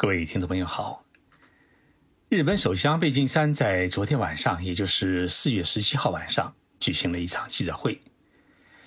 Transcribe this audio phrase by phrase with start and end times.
[0.00, 1.04] 各位听众朋友好，
[2.28, 8.00] 日本首相贝金山在昨天晚上，也就是四月十七号晚上，举行了一场记者会，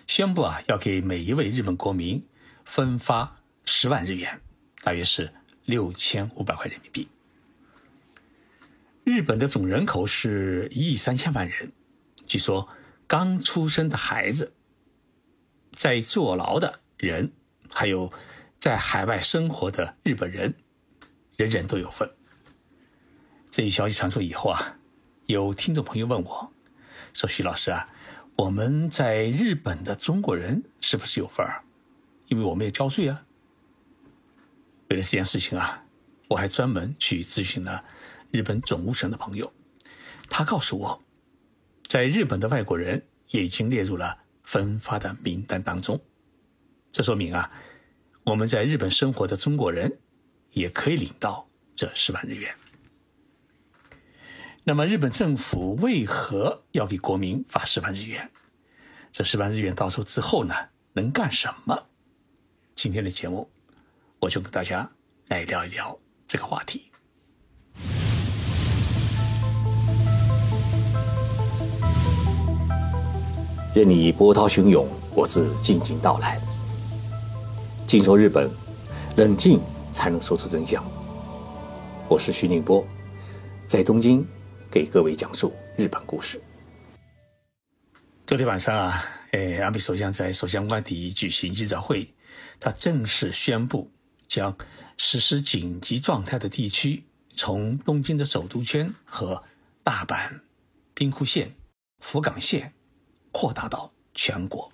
[0.08, 2.26] 宣布啊要给每一位日本国民
[2.64, 4.40] 分发十万日元，
[4.84, 5.30] 大约是
[5.66, 7.06] 六千五百块人民币。
[9.04, 11.74] 日本的总人口是一亿三千万人，
[12.26, 12.70] 据说
[13.06, 14.54] 刚出生的孩子、
[15.76, 17.34] 在坐牢的人，
[17.70, 18.10] 还有
[18.58, 20.56] 在海外生活的日本人。
[21.42, 22.08] 人人都有份。
[23.50, 24.78] 这一消息传出以后啊，
[25.26, 26.54] 有听众朋友问我，
[27.14, 27.90] 说：“徐老师啊，
[28.36, 31.64] 我们在日本的中国人是不是有份儿？
[32.28, 33.26] 因为我们也交税啊。”
[34.90, 35.84] 为了这件事情啊，
[36.28, 37.84] 我还专门去咨询了
[38.30, 39.52] 日本总务省的朋友，
[40.30, 41.04] 他告诉我，
[41.90, 46.00] 在日本的外国人也已经列入了分发的名单当中。
[46.92, 47.52] 这说明啊，
[48.26, 49.98] 我们在日本生活的中国人。
[50.52, 52.54] 也可以领到这十万日元。
[54.64, 58.30] 那么，日本政府为何要给国民发十万日元？
[59.12, 60.54] 这十万日元到手之后呢，
[60.94, 61.88] 能干什么？
[62.76, 63.50] 今天的节目，
[64.20, 64.90] 我就跟大家
[65.28, 66.92] 来聊一聊这个话题。
[73.74, 76.40] 任你波涛汹涌，我自静静到来。
[77.88, 78.50] 静说日本，
[79.18, 79.60] 冷静。
[79.92, 80.84] 才能说出真相。
[82.08, 82.86] 我是徐宁波，
[83.66, 84.26] 在东京
[84.70, 86.42] 给各位讲述日本故事。
[88.26, 92.14] 昨天晚上啊，诶，安倍首相在首相官邸举行记者会，
[92.60, 93.92] 他正式宣布
[94.28, 94.56] 将
[94.98, 97.04] 实施紧急状态的地区
[97.36, 99.44] 从东京的首都圈和
[99.84, 100.40] 大阪、
[100.94, 101.54] 兵库县、
[102.00, 102.74] 福冈县
[103.32, 104.72] 扩大到全国。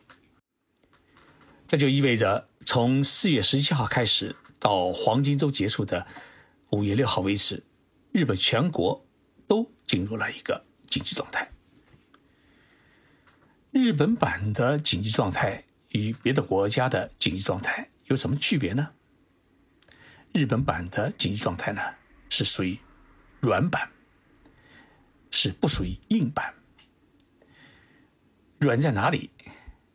[1.65, 4.35] 这就意味着从四月十七号开始。
[4.67, 6.05] 到黄金周结束的
[6.71, 7.63] 五月六号为止，
[8.11, 9.01] 日本全国
[9.47, 11.49] 都进入了一个紧急状态。
[13.71, 18.91] 日本版的紧急状态与别的国家的紧急状态有什么区别呢？
[20.33, 21.81] 日本版的紧急状态呢
[22.27, 22.77] 是属于
[23.39, 23.89] 软版，
[25.31, 26.53] 是不属于硬版。
[28.59, 29.29] 软在哪里？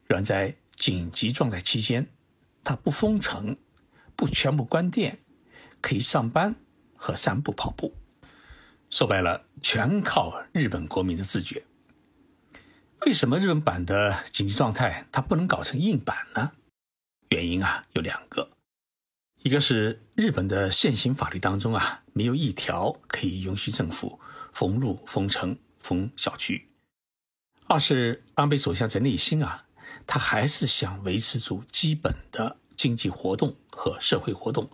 [0.09, 2.07] 软在紧急状态期间，
[2.65, 3.55] 它不封城。
[4.23, 5.19] 不全部关店，
[5.81, 6.55] 可以上班
[6.95, 7.93] 和散步跑步。
[8.89, 11.65] 说白了，全靠日本国民的自觉。
[13.05, 16.53] 为什么日本版的紧急状态它不能搞成硬版呢？
[17.31, 18.49] 原因啊有两个，
[19.43, 24.21] 一个是日本的现行法律当中啊没有一条可以允许政府
[24.53, 26.69] 封路、封城、封小区；
[27.67, 29.67] 二是安倍首相在内心啊，
[30.07, 32.59] 他还是想维持住基本的。
[32.75, 34.71] 经济活动和社会活动，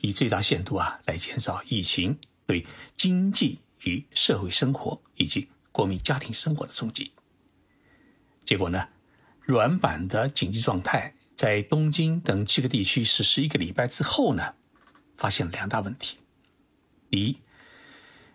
[0.00, 7.12] 以最大限度啊来减少疫情对经济与社会生活以及国民家庭生活的冲击。
[8.44, 8.88] 结果呢，
[9.40, 14.54] 软板的紧急状态在东京等七个地区实施一个礼拜之后呢，
[15.16, 16.18] 发现了两大问题：
[17.10, 17.38] 第一，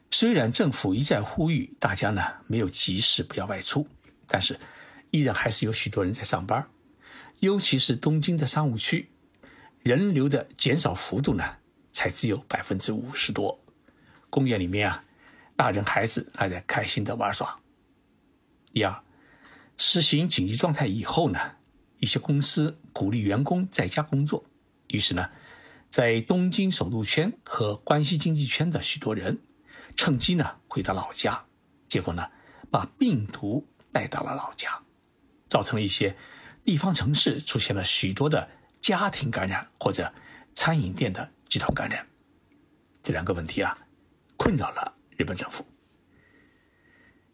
[0.10, 3.88] 虽然政府一再呼吁大家呢没有急事不要外出，
[4.26, 4.60] 但是
[5.12, 6.68] 依然还是有许多人在上班。
[7.40, 9.10] 尤其是东京的商务区，
[9.90, 11.44] 人流的减少幅度呢，
[11.92, 13.60] 才只有百分之五十多。
[14.30, 15.04] 公园里面啊，
[15.56, 17.60] 大人孩子还在开心的玩耍。
[18.72, 19.04] 第二，
[19.78, 21.40] 实行紧急状态以后呢，
[21.98, 24.46] 一些公司鼓励员工在家工作，
[24.90, 25.28] 于是呢，
[25.90, 29.40] 在东京首都圈和关西经济圈的许多人，
[29.96, 31.44] 趁机呢回到老家，
[31.88, 32.30] 结果呢，
[32.70, 34.84] 把病毒带到了老家，
[35.48, 36.16] 造成了一些。
[36.64, 38.48] 地方城市出现了许多的
[38.82, 40.14] 家庭感染或者
[40.54, 42.08] 餐饮店的集团感染，
[43.02, 43.78] 这两个问题啊，
[44.38, 45.66] 困扰了日本政府。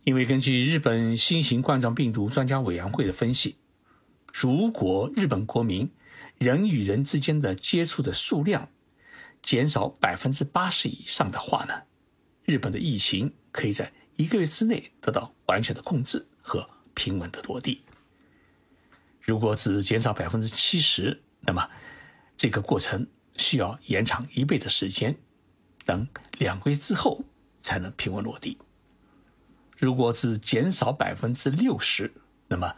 [0.03, 3.57] 因为根据日本新型冠状病毒专家委员会的分析，
[4.31, 5.91] 如果日本国民
[6.37, 8.69] 人与人之间的接触的数量
[9.41, 11.73] 减少百分之八十以上的话呢，
[12.43, 17.81] 日本的疫情可以在一个月之内得到完全的控制和平稳的落地。
[19.21, 21.69] 如果只减少百分之七十，那么
[22.35, 25.15] 这个过程需要延长一倍的时间，
[25.85, 26.07] 等
[26.37, 27.23] 两个月之后
[27.61, 28.57] 才能平稳落地。
[29.77, 32.13] 如果只减少百分之六十，
[32.47, 32.75] 那么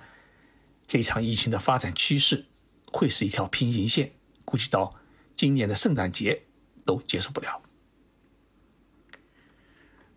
[0.86, 2.46] 这场疫情的发展趋势
[2.92, 4.12] 会是一条平行线，
[4.46, 4.96] 估计到
[5.36, 6.44] 今年的圣诞节
[6.86, 7.62] 都结束不了。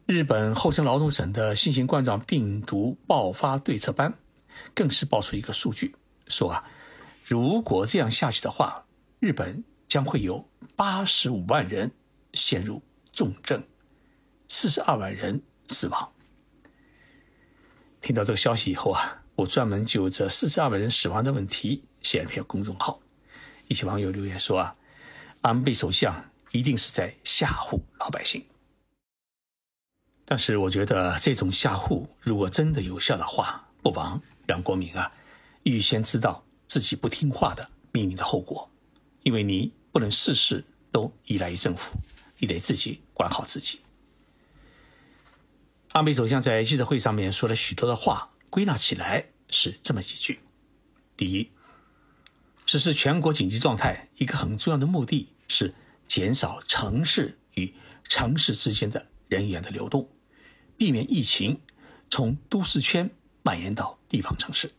[0.07, 4.13] 日本厚生劳动省的新型冠状病毒爆发对策班
[4.75, 5.95] 更是爆出一个数据。
[6.27, 6.65] 说啊，
[7.31, 8.85] 如果这样下去的话，
[9.21, 10.45] 日本将会有
[10.75, 11.89] 八十五万人
[12.35, 12.83] 陷入
[13.13, 13.63] 重症，
[14.49, 16.13] 四十二万人死亡。
[18.01, 23.01] 听到这个消息以后啊，我专门就这四十二万人死亡的问题写了篇公众号。
[23.69, 24.75] 一些网友留言说啊，
[25.43, 28.45] 安倍首相一定是在吓唬老百姓。
[30.25, 35.13] 但是我觉得这种吓唬如果真的有效的话，不妨让国民啊
[35.63, 38.71] 预先知道自己不听话的命运的后果，
[39.25, 41.99] 因为你不能事事都依赖于政府，
[42.39, 43.81] 你得自己管好自己。
[45.91, 50.39] 安倍首相在记者会上面说了许多的话，归纳起来是这么几句：
[51.17, 51.51] 第一，
[52.67, 55.75] 实施全国紧急状态，一个很重要的目的是
[56.07, 57.75] 减少城市与
[58.05, 60.09] 城市之间的人员的流动，
[60.77, 61.61] 避免疫情
[62.09, 63.11] 从都市圈
[63.43, 64.71] 蔓延到地方城市。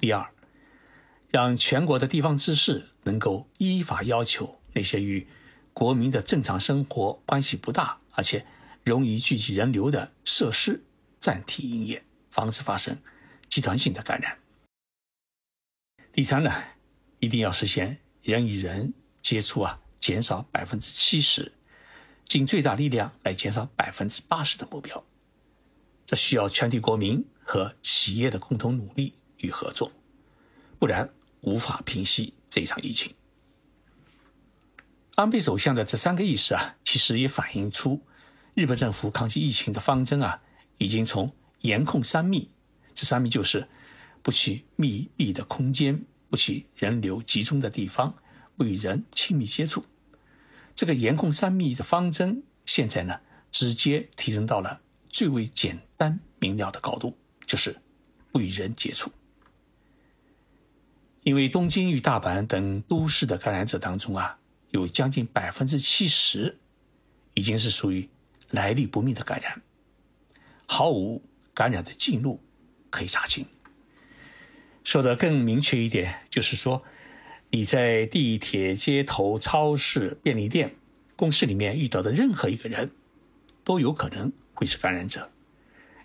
[0.00, 0.28] 第二，
[1.32, 5.26] 让全国的地方自治能够依法要求那些与
[5.72, 8.46] 国民的正常生活关系不大，而且。
[8.84, 10.82] 容易聚集人流的设施
[11.20, 12.02] 暂停营业，
[12.32, 13.00] 防止发生
[13.48, 14.36] 集团性的感染。
[16.12, 16.50] 第三呢，
[17.20, 21.52] 一定要实现人与人接触啊减少百分之七十，
[22.24, 25.04] 尽最大力量来减少百分之八十的目标。
[26.04, 29.92] 这需要全体国民和企业的共同努力与合作，
[30.80, 31.08] 不然
[31.42, 33.14] 无法平息这场疫情。
[35.14, 38.02] 安倍首相的这三个意思啊，其实也反映出。
[38.54, 40.42] 日本政府抗击疫情的方针啊，
[40.78, 42.48] 已经从严控三密，
[42.94, 43.68] 这三密就是
[44.22, 48.14] 不去密闭的空间，不去人流集中的地方，
[48.56, 49.84] 不与人亲密接触。
[50.74, 57.16] 这个严控三密的方针，现在呢，直接提升到了最为简单明了的高度，
[57.46, 57.76] 就是
[58.32, 59.10] 不与人接触。
[61.22, 64.38] 因为东京与大阪等都市的感染者当中啊，
[64.70, 66.58] 有将近百分之七十，
[67.34, 68.08] 已经是属于。
[68.52, 69.62] 来历不明的感染，
[70.68, 71.22] 毫无
[71.54, 72.38] 感染的记录
[72.90, 73.46] 可以查清。
[74.84, 76.84] 说的更明确一点，就是说
[77.48, 80.76] 你在地铁、街头、超市、便利店、
[81.16, 82.90] 公司里面遇到的任何一个人，
[83.64, 85.30] 都有可能会是感染者。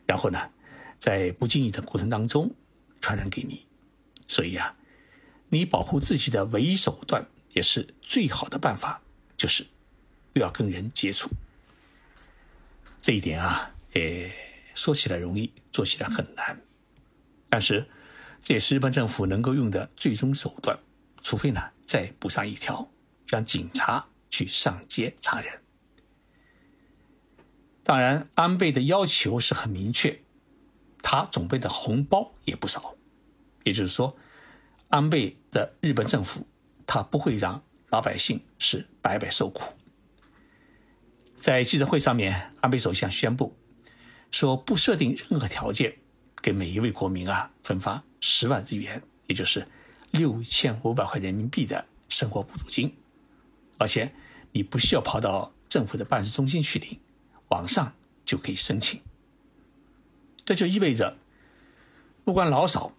[0.06, 0.50] 然后呢，
[0.98, 2.50] 在不经意的过程当中
[3.02, 3.66] 传染给你。
[4.26, 4.74] 所以啊，
[5.50, 9.02] 你保护自己的唯一手段，也是最好的办法，
[9.36, 9.66] 就是
[10.34, 11.30] 不要跟人接触。
[13.00, 14.32] 这一点啊，诶，
[14.74, 16.62] 说起来容易，做起来很难。
[17.50, 17.88] 但是，
[18.42, 20.78] 这也是日本政府能够用的最终手段，
[21.22, 22.92] 除非呢再补上一条，
[23.28, 25.62] 让警察去上街查人。
[27.84, 30.22] 当然，安倍的要求是很明确，
[31.02, 32.96] 他准备的红包也不少。
[33.64, 34.18] 也就是说，
[34.90, 36.48] 安倍的日本政府，
[36.86, 39.74] 他不会让老百姓是白白受苦。
[41.38, 43.56] 在记者会上面，安倍首相宣布
[44.32, 45.96] 说，不设定任何条件，
[46.42, 49.68] 给每一位国民啊分发十万日元，也就是
[50.12, 52.96] 六千五百块人民币的生活补助金，
[53.78, 54.12] 而且
[54.52, 57.00] 你不需要跑到政府的办事中心去领，
[57.50, 57.94] 网上
[58.26, 59.02] 就可以申请。
[60.44, 61.18] 这就意味着，
[62.24, 62.94] 不管老少，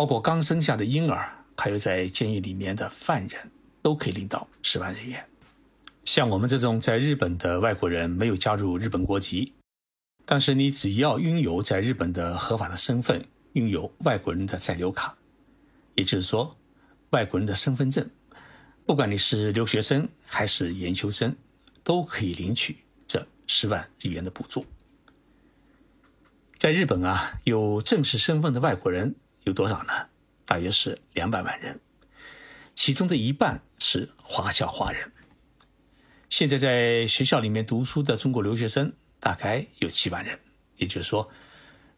[0.00, 3.50] 包括刚生下的婴儿，还有在监狱里面的犯人，
[3.82, 5.22] 都可以领到十万日元。
[6.06, 9.52] 像我们这种在日本的外国人，没有加入日本国籍，
[10.24, 15.14] 但是你只要拥有在日本的合法的身份，拥有外国人的在留卡，
[15.96, 16.56] 也就是说，
[17.10, 18.08] 外国人的身份证，
[18.86, 21.36] 不管你是留学生还是研究生，
[21.84, 24.64] 都可以领取这十万日元的补助。
[26.56, 29.92] 在日本啊，有正式身份的外国人有多少呢？
[30.44, 31.78] 大约是两百万人，
[32.74, 35.12] 其中的一半是华侨华人。
[36.28, 40.38] 现在在学校里面读书的中国留学生大概有七万人，
[40.76, 41.30] 也就是说，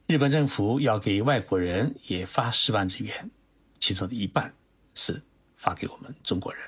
[0.06, 3.30] 日本政府要给外国人也发十万日元，
[3.78, 4.54] 其中的一半
[4.94, 5.22] 是
[5.56, 6.62] 发给我们中国人。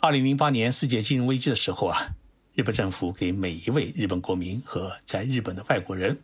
[0.00, 2.08] 二零零八年世界金融危机的时候啊，
[2.54, 6.16] 日本政府给每一位日本国民和在日本的外国人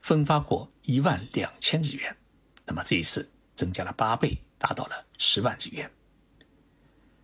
[0.00, 2.16] 分发过一万两千日元，
[2.64, 5.90] 那么这一次增加了八倍，达到了十万日元。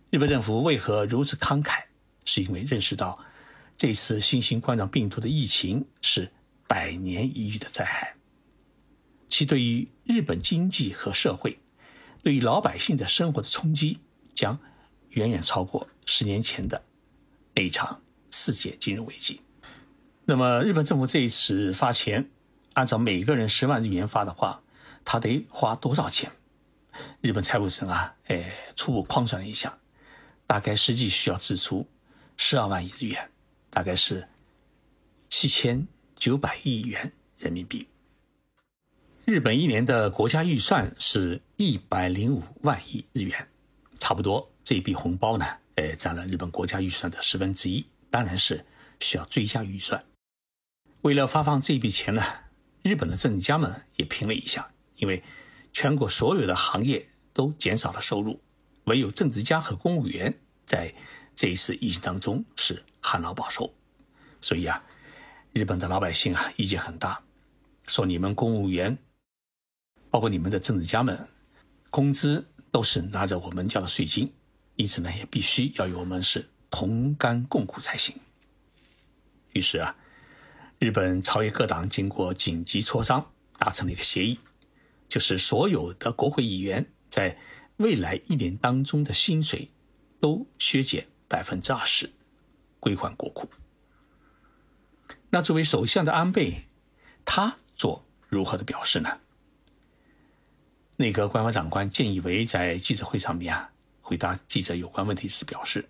[0.09, 1.83] 日本政府为何如此慷慨？
[2.23, 3.17] 是因为认识到
[3.77, 6.29] 这次新型冠状病毒的疫情是
[6.67, 8.15] 百年一遇的灾害，
[9.29, 11.57] 其对于日本经济和社会、
[12.21, 13.99] 对于老百姓的生活的冲击
[14.33, 14.59] 将
[15.11, 16.83] 远远超过十年前的
[17.55, 19.41] 那一场世界金融危机。
[20.25, 22.29] 那么，日本政府这一次发钱，
[22.77, 24.61] 按照每个人十万日元发的话，
[25.03, 26.31] 他得花多少钱？
[27.21, 29.75] 日本财务省啊，哎，初步框算了一下。
[30.45, 31.87] 大概实际需要支出
[32.37, 33.31] 十二万亿日元，
[33.71, 34.29] 大概是
[35.27, 37.87] 七千九百亿元人民币。
[39.25, 43.47] 日本一年的国家预算是一百零五万亿日元，
[43.97, 48.63] 差不多这笔红包呢，呃，占了日本国家预算的十分之一，当然是
[48.99, 50.05] 需要追加预算。
[51.01, 52.23] 为了发放这笔钱呢，
[52.87, 55.21] 日本的政治家们也评了一下，因为
[55.73, 58.39] 全国所有的行业都减少了收入，
[58.85, 60.33] 唯有政治家和公务员
[60.65, 60.93] 在
[61.35, 63.73] 这一次疫情当中是旱涝保收，
[64.39, 64.81] 所以啊，
[65.51, 67.21] 日本的老百姓啊意见很大，
[67.87, 68.97] 说你们公务员。
[70.09, 71.27] 包括你们的政治家们，
[71.91, 74.33] 工资都是拿着我们交的税金，
[74.77, 78.15] 因此呢，也必须要与我们是同甘共苦才行。
[79.51, 79.93] 于是啊，
[80.79, 84.39] 日本朝野各党经过紧急磋商，达成了一个协议，
[85.09, 87.35] 就是所有的国会议员在
[87.77, 89.71] 未来一年当中的薪水
[90.19, 92.11] 都削减百分之二十，
[92.79, 93.49] 归还国库。
[95.31, 96.67] 那作为首相的安倍，
[97.25, 99.17] 他做如何的表示呢？
[100.97, 105.89] 内阁官房长官建义为在记者会上面啊回答记者有关问题时表示，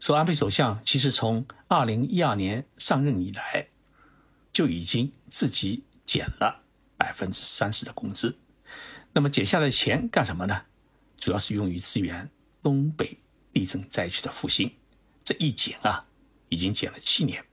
[0.00, 3.68] 说安倍首相其实从二零一二年上任以来
[4.56, 6.62] 就已经自己减了
[6.96, 8.38] 百分之三十的工资，
[9.12, 10.62] 那么减下来的钱干什么呢？
[11.18, 12.30] 主要是用于支援
[12.62, 13.18] 东北
[13.52, 14.74] 地震灾区的复兴，
[15.22, 16.06] 这一减啊
[16.48, 17.44] 已经减了七年。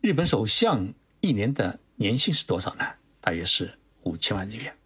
[0.00, 2.86] 日本首相一年的年薪是多少呢？
[3.20, 3.76] 大约是。
[4.04, 4.76] 五千万日元，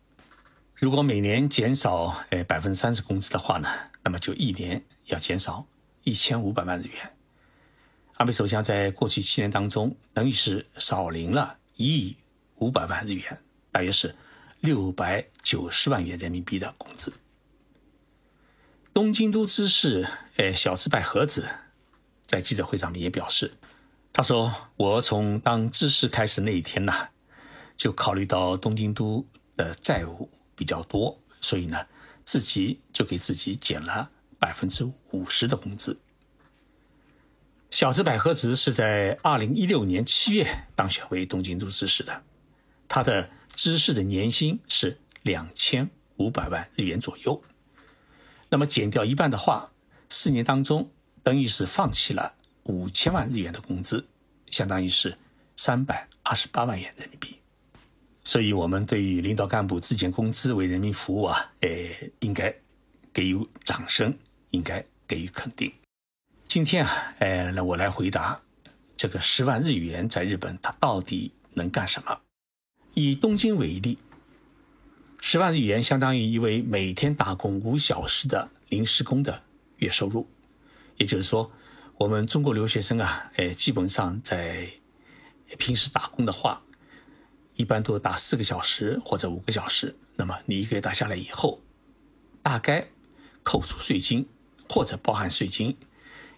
[0.75, 3.69] 如果每年减少呃百分之三十工资的话呢，
[4.03, 5.67] 那么就一年要减少
[6.05, 7.16] 一千五百万日元。
[8.17, 12.17] 安倍首相在过去七年当中，等于是少领了一亿
[12.57, 13.39] 五百万日元，
[13.71, 14.15] 大约是
[14.61, 17.13] 六百九十万元人民币的工资。
[18.95, 21.47] 东京都知事呃小池百合子
[22.27, 23.53] 在记者会上面也表示，
[24.15, 26.93] 他说：“我从当知事开始那一天呢。”
[27.77, 29.23] 就考虑到东京都
[29.55, 31.87] 的债务比较多，所以呢，
[32.25, 35.95] 自己就给自己减了百分之五十的工资。
[37.71, 42.23] 小池百合子是在二零一六年七月当选为东京都知事的，
[42.89, 47.43] 他的知事的年薪是两千五百万日元左右。
[48.49, 49.73] 那么减掉一半的话，
[50.09, 50.91] 四年当中
[51.23, 54.07] 等于是放弃了五千万日元的工资，
[54.51, 55.19] 相当于是
[55.57, 57.37] 三百二十八万元人民币。
[58.25, 61.69] 所以，我们对于领导干部自减工资为人民服务啊，呃，
[62.21, 62.55] 应该
[63.13, 64.17] 给予掌声，
[64.51, 65.71] 应该给予肯定。
[66.49, 68.41] 今天啊，呃，那我来回答
[68.97, 72.19] 这个十万日元在日本它到底能干什么？
[72.95, 73.99] 以东京为例，
[75.21, 79.43] 十万日元相当于一位每天打工五小时的临时工的
[79.79, 80.27] 月收入。
[80.97, 81.51] 也就是说，
[81.99, 84.67] 我们中国留学生啊，呃，基本上在
[85.59, 86.63] 平时打工的话。
[87.55, 91.59] 一般都打四个小时或者五个小时，那么你一个月打下来以后，
[92.43, 92.87] 大概
[93.43, 94.29] 扣除税金
[94.69, 95.75] 或者包含税金，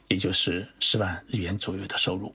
[0.08, 2.34] 也就是十万日元左右的收入。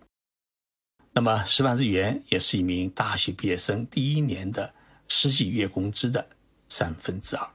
[1.12, 4.74] 那么十万日元也是一名大学毕业生第一年的
[5.08, 6.27] 实际月工资的
[6.70, 7.48] 三分之二。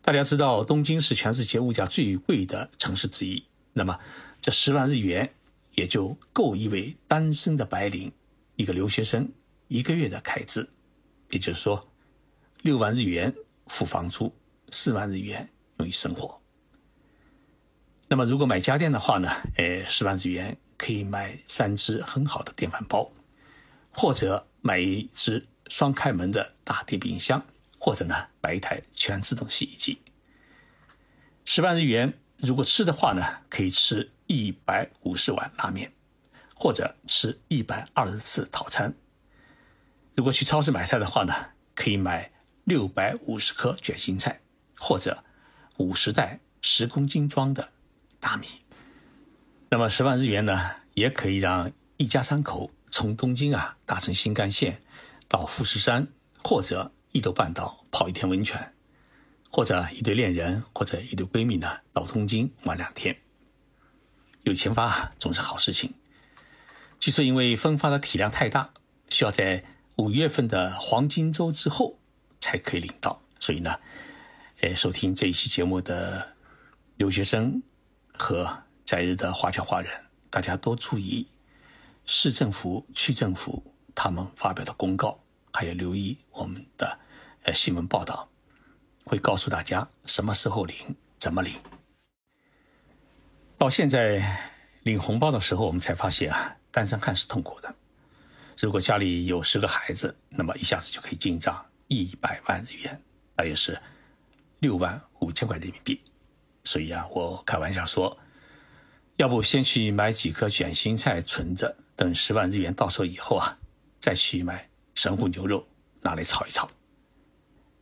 [0.00, 3.98] 大家知道，东京是全世界物价最贵的城市之一，那么
[4.40, 5.34] 这十万日元
[5.74, 8.12] 也就够一位单身的白领。
[8.54, 9.30] 一个留学生
[9.68, 10.66] 一个月的开支，
[11.30, 11.86] 也就是说，
[12.62, 13.34] 六万日元
[13.66, 14.32] 付房租，
[14.70, 15.46] 四万日元
[15.78, 16.40] 用于生活。
[18.08, 19.30] 那么，如果买家电的话呢？
[19.56, 23.10] 呃，十万日元可以买三只很好的电饭煲，
[23.90, 27.44] 或者买一只双开门的大电冰箱，
[27.78, 29.98] 或者呢，买一台全自动洗衣机。
[31.44, 35.92] 十万日元如果吃的话呢，可以吃一百五十碗拉面。
[36.58, 38.94] 或者吃一百二十次套餐。
[40.14, 41.34] 如果去超市买菜的话呢，
[41.74, 42.32] 可以买
[42.64, 44.40] 六百五十颗卷心菜，
[44.78, 45.22] 或者
[45.76, 47.68] 五十袋十公斤装的
[48.26, 48.46] 大米。
[49.68, 54.82] 那么十万日元呢，也可以让一家三口从东京啊搭乘新干线
[55.28, 56.04] 到富士山
[56.42, 58.74] 或者伊豆半岛泡一天温泉，
[59.52, 63.16] 或者一对恋人或者一对闺蜜呢到东京玩两天。
[64.42, 65.94] 有钱发总是好事情。
[66.98, 68.70] 据说，因为分发的体量太大，
[69.08, 69.62] 需要在
[69.98, 71.96] 五月份的黄金周之后
[72.40, 73.78] 才可以领到，所以呢，
[74.62, 76.34] 呃，收听这一期节目的
[76.96, 77.62] 留学生
[78.18, 79.90] 和在日的华侨华人，
[80.30, 81.26] 大家多注意
[82.04, 83.62] 市政府、区政府
[83.94, 85.18] 他们发表的公告，
[85.52, 86.98] 还要留意我们的
[87.42, 88.28] 呃新闻报道，
[89.04, 90.76] 会告诉大家什么时候领，
[91.18, 91.54] 怎么领。
[93.58, 94.38] 到现在
[94.82, 97.74] 领红包的时候，我们才发现啊，单身汉是痛苦的。
[98.58, 103.02] 如果家里有十个孩子，那么一下子就可以进账一百万日元，
[103.34, 103.78] 大约是
[104.60, 106.00] 六万五千块人民币。
[106.66, 108.18] 所以啊，我开玩笑说，
[109.16, 113.56] 要不先去买几颗卷心菜存着，等十万日元到手以后啊，
[114.00, 115.66] 再去买神户牛肉
[116.02, 116.68] 拿来炒一炒。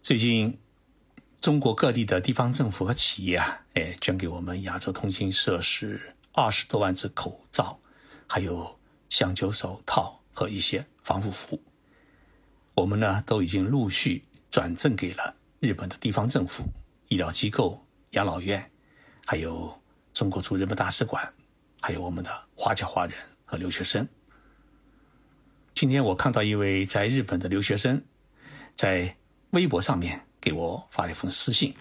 [0.03, 0.57] 最近，
[1.41, 7.81] 中国各地的地方政府和企业啊，哎，捐给我们亚洲通信社是二十多万只口罩，
[8.29, 10.21] 还有橡胶手套。
[10.37, 11.63] 和一些防护服，
[12.75, 16.65] 我们呢都已经陆续转赠给了日本的地方政府、
[17.07, 18.69] 医疗机构、养老院，
[19.25, 19.73] 还有
[20.13, 21.27] 中国驻日本大使馆，
[21.81, 24.07] 还有我们的华侨华人和留学生。
[25.75, 28.03] 今天我看到一位在日本的留学生，
[28.77, 29.17] 在
[29.51, 31.75] 微博上面给我发了一封私信，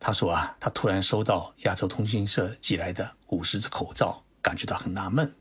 [0.00, 5.34] 他说啊，他突然收到亚洲通讯社寄来的五十只口罩，感觉到很纳闷，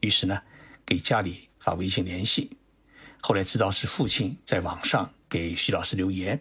[0.00, 0.40] 于是呢。
[0.88, 2.48] 给家里发微信联系，
[3.20, 6.40] 后来知道是父亲在网上给徐老师留言，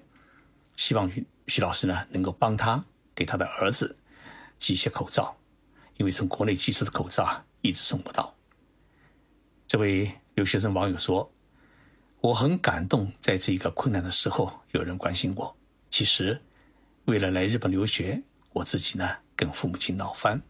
[0.76, 2.86] 希望徐徐老师呢能够帮他
[3.16, 3.98] 给他的儿子
[4.58, 5.36] 寄些口罩，
[5.98, 8.36] 因为从国内寄出的口罩一直送不到。
[9.66, 11.32] 这位留学生网友说
[12.22, 15.58] ：“我很感动，在这一个困难的时候有人关心我。
[15.90, 16.40] 其实，
[17.06, 20.42] 为了来日本留学，我自己呢跟父母亲闹翻，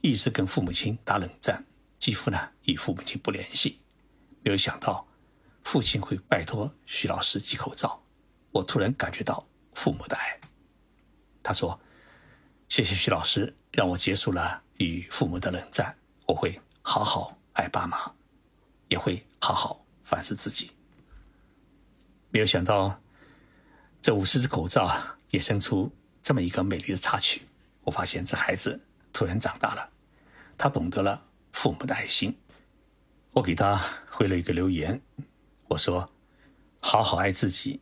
[0.00, 1.64] 一直跟父母亲打冷战。”
[1.98, 3.80] 几乎呢与父母亲不联系，
[4.44, 5.04] 没有想到
[5.64, 8.00] 父亲会拜托徐老师寄口罩，
[8.52, 10.38] 我突然感觉到父母的爱。
[11.46, 11.78] 他说
[12.68, 17.96] ：“谢谢徐老师，让我结束了与父母的冷战，我会好好爱爸妈，
[18.88, 20.72] 也会好好反思自己。”
[22.30, 23.00] 没有想到
[24.02, 24.90] 这五十只口罩
[25.30, 27.42] 衍生出这么一个美丽的插曲。
[27.84, 28.80] 我发现这孩子
[29.12, 29.88] 突然长大了，
[30.58, 31.22] 他懂得了。
[31.52, 32.36] 父母的爱心，
[33.30, 35.00] 我给他回了一个留言，
[35.68, 36.10] 我说
[36.82, 37.80] ：“好好爱自己，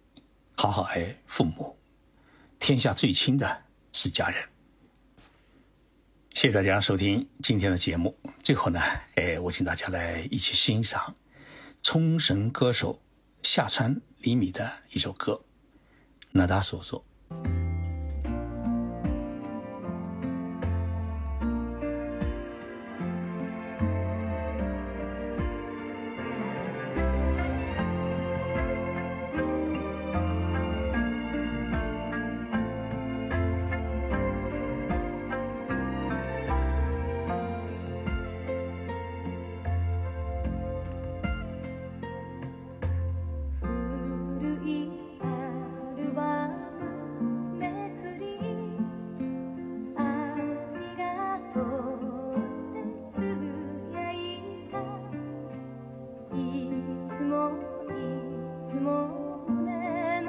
[0.55, 1.77] 好好爱父母，
[2.61, 3.64] 天下最亲的
[3.95, 4.47] 是家人。”
[6.35, 8.19] 谢谢大家收听今天的节目。
[8.43, 8.79] 最后呢，
[9.15, 11.17] 哎，我请大家来一起欣赏
[11.81, 13.01] 冲绳歌手
[13.43, 15.33] 下川里米的一首歌
[16.33, 17.01] 《那达所说》。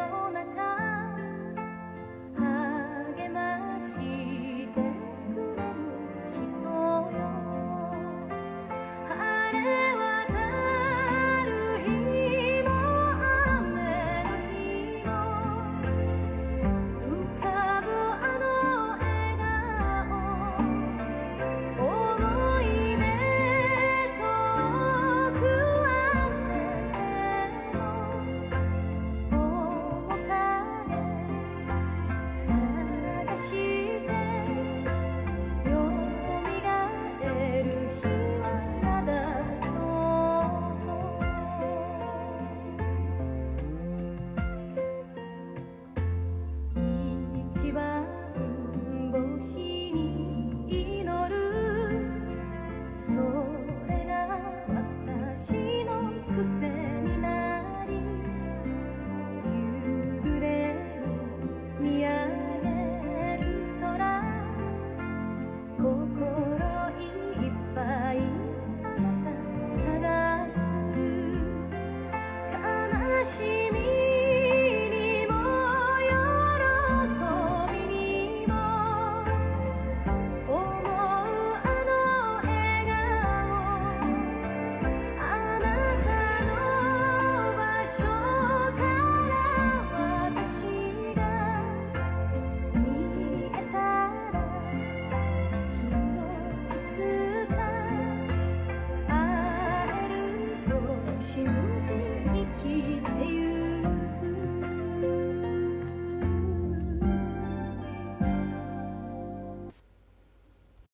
[0.08, 1.16] の中
[2.38, 3.75] 励ま